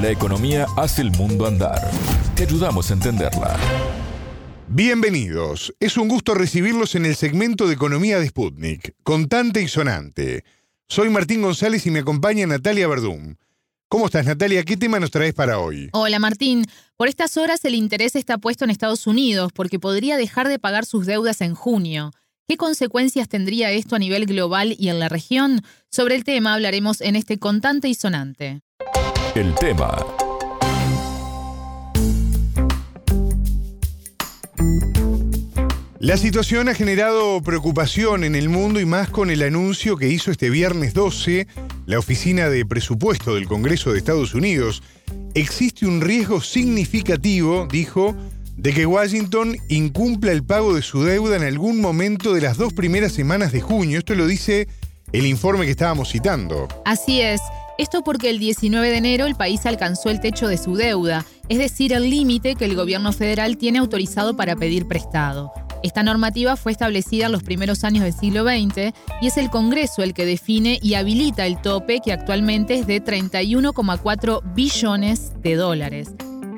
[0.00, 1.90] La economía hace el mundo andar.
[2.36, 3.56] Te ayudamos a entenderla.
[4.68, 5.74] Bienvenidos.
[5.80, 10.44] Es un gusto recibirlos en el segmento de Economía de Sputnik, contante y sonante.
[10.86, 13.38] Soy Martín González y me acompaña Natalia Verdún.
[13.88, 14.62] ¿Cómo estás, Natalia?
[14.62, 15.88] ¿Qué tema nos traes para hoy?
[15.92, 16.66] Hola, Martín.
[16.96, 20.84] Por estas horas el interés está puesto en Estados Unidos porque podría dejar de pagar
[20.84, 22.12] sus deudas en junio.
[22.46, 25.62] ¿Qué consecuencias tendría esto a nivel global y en la región?
[25.90, 28.62] Sobre el tema hablaremos en este contante y sonante.
[29.38, 30.04] El tema.
[36.00, 40.32] La situación ha generado preocupación en el mundo y más con el anuncio que hizo
[40.32, 41.46] este viernes 12
[41.86, 44.82] la Oficina de Presupuesto del Congreso de Estados Unidos.
[45.34, 48.16] Existe un riesgo significativo, dijo,
[48.56, 52.72] de que Washington incumpla el pago de su deuda en algún momento de las dos
[52.72, 54.00] primeras semanas de junio.
[54.00, 54.66] Esto lo dice
[55.12, 56.66] el informe que estábamos citando.
[56.84, 57.40] Así es.
[57.78, 61.58] Esto porque el 19 de enero el país alcanzó el techo de su deuda, es
[61.58, 65.52] decir, el límite que el gobierno federal tiene autorizado para pedir prestado.
[65.84, 70.02] Esta normativa fue establecida en los primeros años del siglo XX y es el Congreso
[70.02, 76.08] el que define y habilita el tope que actualmente es de 31,4 billones de dólares.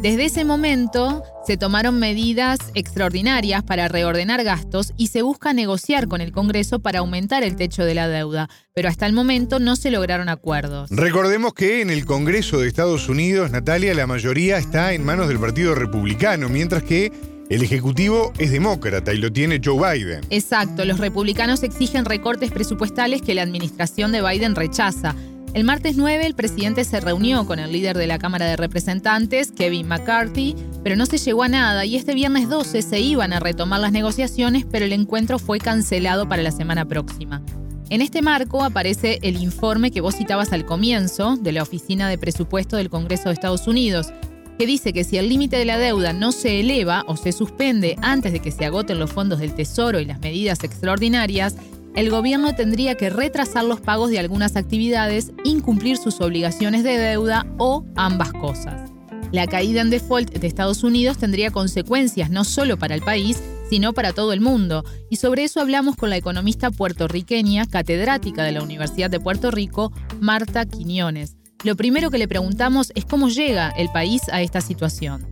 [0.00, 6.20] Desde ese momento se tomaron medidas extraordinarias para reordenar gastos y se busca negociar con
[6.20, 9.90] el Congreso para aumentar el techo de la deuda, pero hasta el momento no se
[9.90, 10.88] lograron acuerdos.
[10.90, 15.40] Recordemos que en el Congreso de Estados Unidos, Natalia, la mayoría está en manos del
[15.40, 17.10] Partido Republicano, mientras que
[17.50, 20.20] el Ejecutivo es demócrata y lo tiene Joe Biden.
[20.30, 25.16] Exacto, los republicanos exigen recortes presupuestales que la administración de Biden rechaza.
[25.54, 29.50] El martes 9 el presidente se reunió con el líder de la Cámara de Representantes,
[29.50, 30.54] Kevin McCarthy,
[30.84, 33.90] pero no se llegó a nada y este viernes 12 se iban a retomar las
[33.90, 37.42] negociaciones, pero el encuentro fue cancelado para la semana próxima.
[37.88, 42.18] En este marco aparece el informe que vos citabas al comienzo de la Oficina de
[42.18, 44.12] Presupuesto del Congreso de Estados Unidos,
[44.58, 47.96] que dice que si el límite de la deuda no se eleva o se suspende
[48.02, 51.56] antes de que se agoten los fondos del Tesoro y las medidas extraordinarias,
[51.94, 57.46] el gobierno tendría que retrasar los pagos de algunas actividades, incumplir sus obligaciones de deuda
[57.58, 58.90] o ambas cosas.
[59.30, 63.92] La caída en default de Estados Unidos tendría consecuencias no solo para el país, sino
[63.92, 64.84] para todo el mundo.
[65.10, 69.92] Y sobre eso hablamos con la economista puertorriqueña, catedrática de la Universidad de Puerto Rico,
[70.20, 71.36] Marta Quiñones.
[71.64, 75.26] Lo primero que le preguntamos es cómo llega el país a esta situación.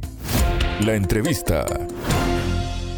[0.84, 1.64] La entrevista.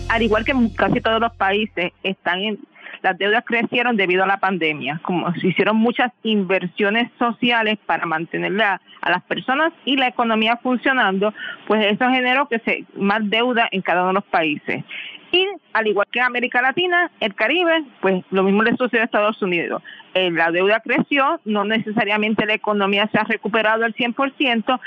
[0.08, 2.58] Al igual que casi todos los países, están en
[3.02, 8.60] las deudas crecieron debido a la pandemia, como se hicieron muchas inversiones sociales para mantener
[8.62, 11.32] a, las personas y la economía funcionando,
[11.66, 14.84] pues eso generó que se más deuda en cada uno de los países.
[15.30, 19.04] Y al igual que en América Latina, el Caribe, pues lo mismo le sucede a
[19.04, 19.82] Estados Unidos.
[20.14, 24.80] Eh, la deuda creció, no necesariamente la economía se ha recuperado al 100%.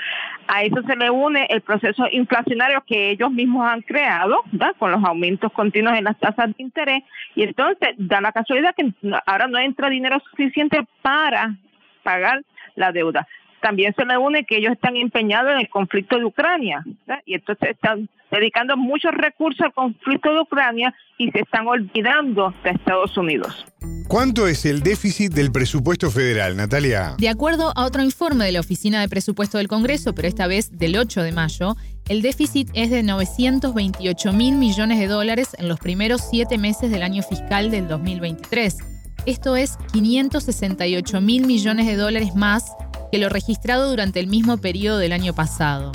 [0.48, 4.44] A eso se le une el proceso inflacionario que ellos mismos han creado,
[4.80, 7.04] con los aumentos continuos en las tasas de interés.
[7.36, 8.92] Y entonces da la casualidad que
[9.28, 11.56] ahora no entra dinero suficiente para
[12.04, 12.42] pagar
[12.76, 13.28] la deuda
[13.62, 16.84] también se le une que ellos están empeñados en el conflicto de Ucrania
[17.26, 22.72] y entonces están dedicando muchos recursos al conflicto de Ucrania y se están olvidando de
[22.72, 23.66] Estados Unidos.
[24.08, 27.16] ¿Cuánto es el déficit del presupuesto federal, Natalia?
[27.18, 30.78] De acuerdo a otro informe de la Oficina de Presupuesto del Congreso, pero esta vez
[30.78, 31.76] del 8 de mayo,
[32.10, 37.04] el déficit es de 928 mil millones de dólares en los primeros siete meses del
[37.04, 38.78] año fiscal del 2023.
[39.26, 42.74] Esto es 568 mil millones de dólares más
[43.12, 45.92] que lo registrado durante el mismo periodo del año pasado.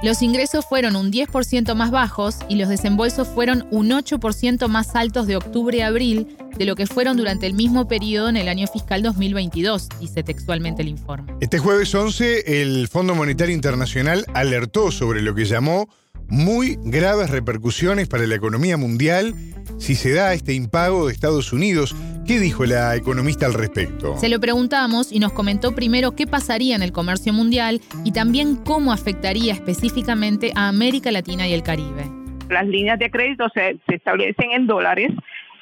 [0.00, 5.26] Los ingresos fueron un 10% más bajos y los desembolsos fueron un 8% más altos
[5.26, 8.68] de octubre a abril de lo que fueron durante el mismo periodo en el año
[8.68, 11.34] fiscal 2022, dice textualmente el informe.
[11.40, 15.88] Este jueves 11, el Fondo Monetario Internacional alertó sobre lo que llamó
[16.28, 19.34] muy graves repercusiones para la economía mundial
[19.78, 21.96] si se da este impago de Estados Unidos.
[22.28, 24.18] ¿Qué dijo la economista al respecto?
[24.18, 28.56] Se lo preguntamos y nos comentó primero qué pasaría en el comercio mundial y también
[28.56, 32.04] cómo afectaría específicamente a América Latina y el Caribe.
[32.50, 35.10] Las líneas de crédito se, se establecen en dólares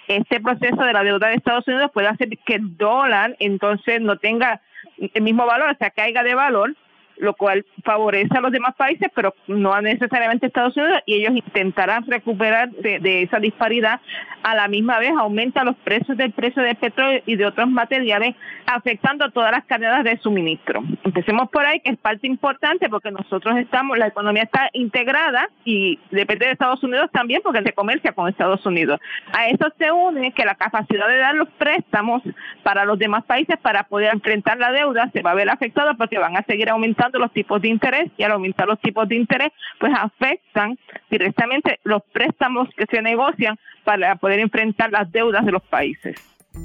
[0.08, 4.18] este proceso de la deuda de Estados Unidos puede hacer que el dólar entonces no
[4.18, 4.60] tenga
[4.98, 6.74] el mismo valor, o sea, caiga de valor
[7.18, 11.34] lo cual favorece a los demás países, pero no necesariamente a Estados Unidos, y ellos
[11.34, 14.00] intentarán recuperar de, esa disparidad.
[14.42, 18.34] A la misma vez aumenta los precios del precio del petróleo y de otros materiales,
[18.66, 20.82] afectando a todas las cadenas de suministro.
[21.04, 25.98] Empecemos por ahí, que es parte importante, porque nosotros estamos, la economía está integrada y
[26.10, 29.00] depende de Estados Unidos también, porque se comercia con Estados Unidos.
[29.32, 32.22] A eso se une que la capacidad de dar los préstamos
[32.62, 36.18] para los demás países para poder enfrentar la deuda se va a ver afectada porque
[36.18, 39.16] van a seguir aumentando aumentando los tipos de interés y al aumentar los tipos de
[39.16, 40.78] interés, pues afectan
[41.10, 46.16] directamente los préstamos que se negocian para poder enfrentar las deudas de los países.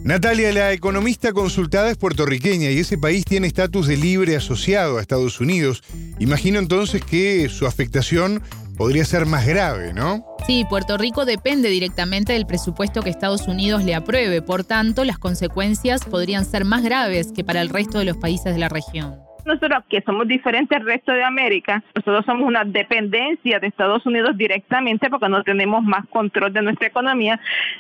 [0.05, 5.01] Natalia, la economista consultada es puertorriqueña y ese país tiene estatus de libre asociado a
[5.01, 5.83] Estados Unidos.
[6.17, 8.41] Imagino entonces que su afectación
[8.77, 10.25] podría ser más grave, ¿no?
[10.47, 15.19] Sí, Puerto Rico depende directamente del presupuesto que Estados Unidos le apruebe, por tanto, las
[15.19, 19.19] consecuencias podrían ser más graves que para el resto de los países de la región.
[19.45, 24.37] Nosotros que somos diferentes del resto de América, nosotros somos una dependencia de Estados Unidos
[24.37, 27.39] directamente porque no tenemos más control de nuestra economía.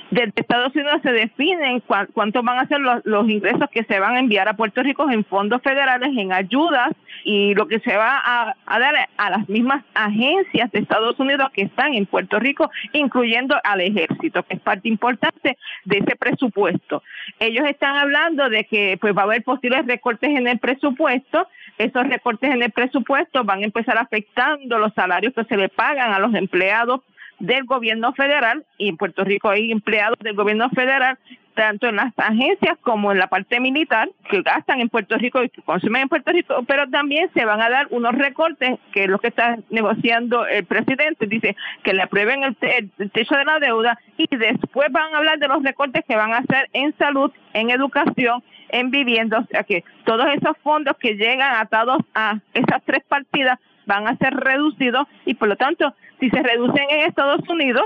[0.09, 1.81] Desde Estados Unidos se definen
[2.13, 5.09] cuántos van a ser los, los, ingresos que se van a enviar a Puerto Rico
[5.09, 6.89] en fondos federales, en ayudas
[7.23, 11.49] y lo que se va a, a dar a las mismas agencias de Estados Unidos
[11.53, 17.03] que están en Puerto Rico, incluyendo al ejército, que es parte importante de ese presupuesto.
[17.39, 22.07] Ellos están hablando de que pues va a haber posibles recortes en el presupuesto esos
[22.07, 26.19] recortes en el presupuesto van a empezar afectando los salarios que se le pagan a
[26.19, 27.01] los empleados
[27.39, 31.17] del gobierno federal y en Puerto Rico hay empleados del gobierno federal
[31.53, 35.49] tanto en las agencias como en la parte militar que gastan en Puerto Rico y
[35.49, 39.09] que consumen en Puerto Rico, pero también se van a dar unos recortes, que es
[39.09, 43.59] lo que está negociando el presidente, dice que le aprueben el, el techo de la
[43.59, 47.31] deuda y después van a hablar de los recortes que van a hacer en salud,
[47.53, 52.81] en educación en vivienda, o sea que todos esos fondos que llegan atados a esas
[52.85, 57.47] tres partidas van a ser reducidos y por lo tanto, si se reducen en Estados
[57.49, 57.85] Unidos,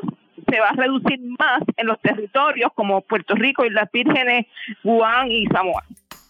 [0.49, 4.45] se va a reducir más en los territorios como Puerto Rico y las Vírgenes,
[4.83, 5.83] Guam y Samoa.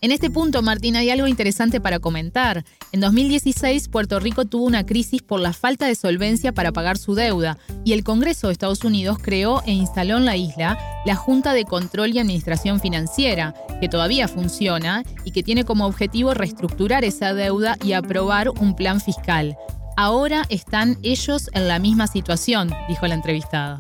[0.06, 2.64] En este punto, Martín, hay algo interesante para comentar.
[2.92, 7.16] En 2016, Puerto Rico tuvo una crisis por la falta de solvencia para pagar su
[7.16, 11.54] deuda y el Congreso de Estados Unidos creó e instaló en la isla la Junta
[11.54, 17.34] de Control y Administración Financiera, que todavía funciona y que tiene como objetivo reestructurar esa
[17.34, 19.58] deuda y aprobar un plan fiscal.
[19.98, 23.80] Ahora están ellos en la misma situación, dijo la entrevistada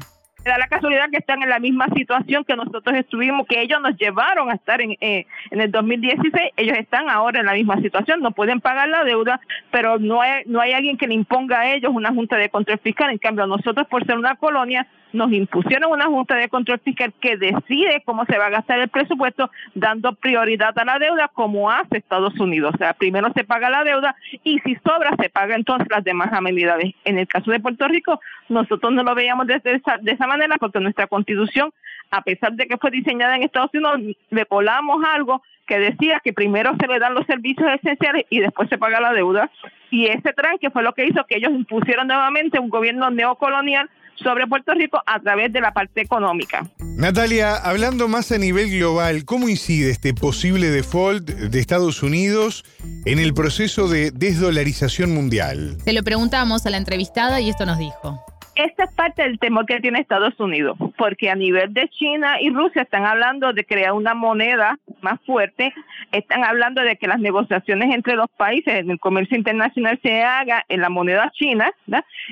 [0.49, 3.97] da la casualidad que están en la misma situación que nosotros estuvimos, que ellos nos
[3.97, 8.21] llevaron a estar en, eh, en el 2016, ellos están ahora en la misma situación,
[8.21, 11.73] no pueden pagar la deuda, pero no hay, no hay alguien que le imponga a
[11.73, 15.91] ellos una junta de control fiscal, en cambio nosotros por ser una colonia nos impusieron
[15.91, 20.13] una junta de control fiscal que decide cómo se va a gastar el presupuesto dando
[20.13, 22.73] prioridad a la deuda como hace Estados Unidos.
[22.75, 26.33] O sea, primero se paga la deuda y si sobra se paga entonces las demás
[26.33, 26.93] amenidades.
[27.03, 28.19] En el caso de Puerto Rico,
[28.49, 31.71] nosotros no lo veíamos de esa, de esa manera porque nuestra constitución,
[32.11, 36.33] a pesar de que fue diseñada en Estados Unidos, le colamos algo que decía que
[36.33, 39.49] primero se le dan los servicios esenciales y después se paga la deuda.
[39.89, 43.89] Y ese tranque fue lo que hizo que ellos impusieron nuevamente un gobierno neocolonial
[44.21, 46.67] sobre Puerto Rico a través de la parte económica.
[46.79, 52.63] Natalia, hablando más a nivel global, ¿cómo incide este posible default de Estados Unidos
[53.05, 55.77] en el proceso de desdolarización mundial?
[55.83, 58.23] Se lo preguntamos a la entrevistada y esto nos dijo.
[58.55, 62.49] Esta es parte del temor que tiene Estados Unidos, porque a nivel de China y
[62.49, 65.73] Rusia están hablando de crear una moneda más fuerte,
[66.13, 70.63] están hablando de que las negociaciones entre los países en el comercio internacional se haga
[70.69, 71.69] en la moneda china,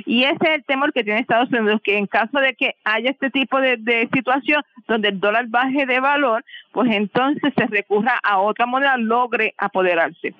[0.06, 3.12] y ese es el temor que tiene Estados Unidos, que en caso de que haya
[3.12, 8.40] este tipo de situación donde el dólar baje de valor, pues entonces se recurra a
[8.40, 10.34] otra moneda, logre apoderarse.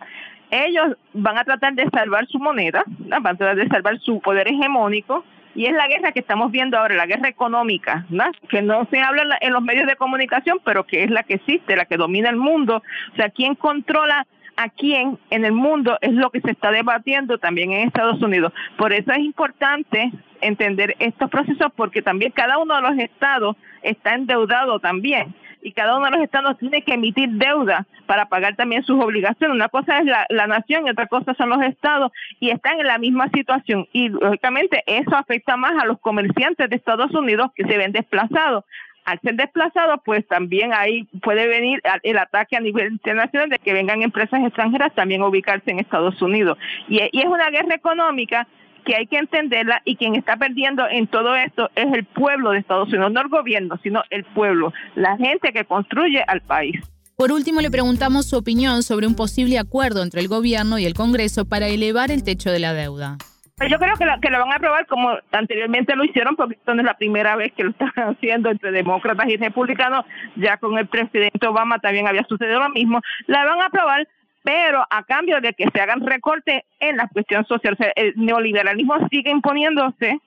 [0.50, 4.48] Ellos van a tratar de salvar su moneda, van a tratar de salvar su poder
[4.48, 5.26] hegemónico,
[5.56, 8.06] y es la guerra que estamos viendo ahora, la guerra económica,
[8.50, 11.76] que no se habla en los medios de comunicación, pero que es la que existe,
[11.76, 12.82] la que domina el mundo.
[13.14, 17.38] O sea, quién controla a quién en el mundo es lo que se está debatiendo
[17.38, 18.54] también en Estados Unidos.
[18.78, 24.14] Por eso es importante entender estos procesos porque también cada uno de los estados está
[24.14, 25.34] endeudado también
[25.64, 29.56] y cada uno de los estados tiene que emitir deuda para pagar también sus obligaciones.
[29.56, 32.88] Una cosa es la, la nación y otra cosa son los estados y están en
[32.88, 33.88] la misma situación.
[33.94, 38.66] Y lógicamente eso afecta más a los comerciantes de Estados Unidos que se ven desplazados
[39.06, 43.74] al ser desplazados, pues también ahí puede venir el ataque a nivel internacional de que
[43.74, 46.58] vengan empresas extranjeras también a ubicarse en Estados Unidos.
[46.88, 48.48] Y, y es una guerra económica
[48.84, 52.60] que hay que entenderla y quien está perdiendo en todo esto es el pueblo de
[52.60, 56.80] Estados Unidos, no el gobierno, sino el pueblo, la gente que construye al país.
[57.16, 60.94] Por último, le preguntamos su opinión sobre un posible acuerdo entre el gobierno y el
[60.94, 63.18] Congreso para elevar el techo de la deuda.
[63.56, 66.56] Pues yo creo que lo, que lo van a aprobar como anteriormente lo hicieron, porque
[66.56, 70.58] esto no es la primera vez que lo están haciendo entre demócratas y republicanos, ya
[70.58, 74.08] con el presidente Obama también había sucedido lo mismo, la van a aprobar
[74.44, 77.78] pero a cambio de que se hagan recortes en la cuestión social.
[77.96, 80.20] el neoliberalismo sigue imponiéndose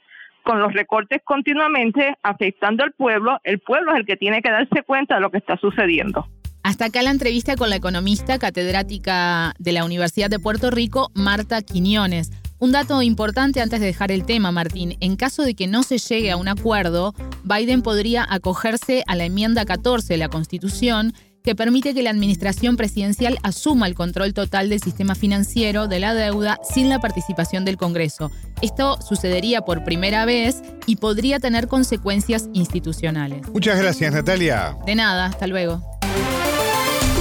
[0.43, 3.41] con los recortes continuamente, afectando al pueblo.
[3.45, 6.27] El pueblo es el que tiene que darse cuenta de lo que está sucediendo.
[6.63, 11.63] Hasta acá la entrevista con la economista catedrática de la Universidad de Puerto Rico, Marta
[11.63, 12.31] Quiñones.
[12.59, 14.97] Un dato importante antes de dejar el tema, Martín.
[15.01, 19.27] En caso de que no se llegue a un acuerdo, Biden podría acogerse a la
[19.27, 21.13] enmienda 14 de la Constitución
[21.47, 26.13] que permite que la administración presidencial asuma el control total del sistema financiero de la
[26.13, 28.33] deuda sin la participación del Congreso.
[28.63, 33.49] Esto sucedería por primera vez y podría tener consecuencias institucionales.
[33.53, 34.77] Muchas gracias, Natalia.
[34.87, 35.81] De nada, hasta luego.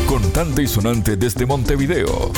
[0.08, 2.32] Contante y sonante desde Montevideo.